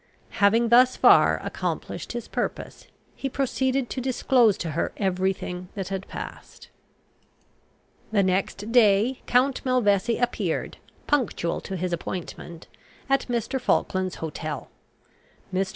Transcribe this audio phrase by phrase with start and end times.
[0.39, 5.89] Having thus far accomplished his purpose, he proceeded to disclose to her every thing that
[5.89, 6.69] had passed.
[8.11, 12.65] The next day Count Malvesi appeared, punctual to his appointment,
[13.11, 13.61] at Mr.
[13.61, 14.71] Falkland's hotel.
[15.53, 15.69] Mr.